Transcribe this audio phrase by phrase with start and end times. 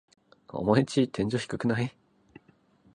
[0.47, 1.95] オマエんち天井低くない？